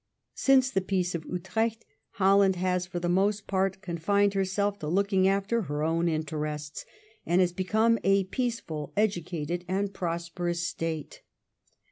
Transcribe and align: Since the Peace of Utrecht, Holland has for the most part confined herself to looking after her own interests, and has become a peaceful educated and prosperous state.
Since 0.33 0.71
the 0.71 0.81
Peace 0.81 1.13
of 1.13 1.25
Utrecht, 1.25 1.85
Holland 2.13 2.55
has 2.55 2.87
for 2.87 2.99
the 2.99 3.07
most 3.07 3.45
part 3.45 3.81
confined 3.83 4.33
herself 4.33 4.79
to 4.79 4.87
looking 4.87 5.27
after 5.27 5.61
her 5.61 5.83
own 5.83 6.07
interests, 6.09 6.85
and 7.23 7.39
has 7.39 7.53
become 7.53 7.99
a 8.03 8.23
peaceful 8.23 8.93
educated 8.97 9.63
and 9.67 9.93
prosperous 9.93 10.65
state. 10.65 11.21